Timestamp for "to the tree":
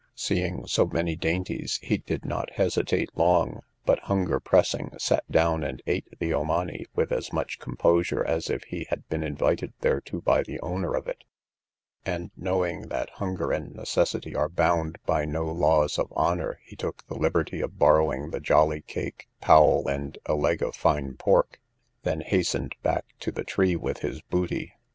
23.19-23.75